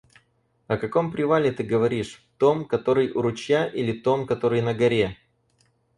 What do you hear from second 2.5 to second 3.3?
который у